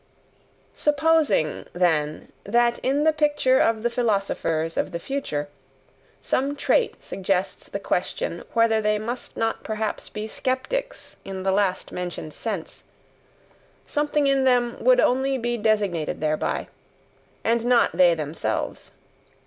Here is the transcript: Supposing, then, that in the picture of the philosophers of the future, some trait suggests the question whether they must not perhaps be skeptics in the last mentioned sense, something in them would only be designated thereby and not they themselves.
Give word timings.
Supposing, 0.73 1.67
then, 1.73 2.31
that 2.43 2.79
in 2.79 3.03
the 3.03 3.13
picture 3.13 3.59
of 3.59 3.83
the 3.83 3.89
philosophers 3.91 4.75
of 4.75 4.91
the 4.93 4.99
future, 4.99 5.47
some 6.21 6.55
trait 6.55 7.03
suggests 7.03 7.67
the 7.67 7.79
question 7.79 8.43
whether 8.53 8.81
they 8.81 8.97
must 8.97 9.37
not 9.37 9.63
perhaps 9.63 10.09
be 10.09 10.27
skeptics 10.27 11.17
in 11.23 11.43
the 11.43 11.51
last 11.51 11.91
mentioned 11.91 12.33
sense, 12.33 12.83
something 13.85 14.25
in 14.25 14.43
them 14.43 14.83
would 14.83 14.99
only 14.99 15.37
be 15.37 15.55
designated 15.55 16.19
thereby 16.19 16.67
and 17.43 17.63
not 17.63 17.95
they 17.95 18.15
themselves. 18.15 18.93